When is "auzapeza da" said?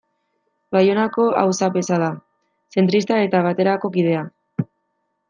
1.41-2.07